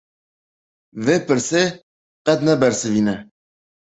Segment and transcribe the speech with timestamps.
[1.05, 1.63] Vê pirsê
[2.25, 3.15] qet nebirsivîne!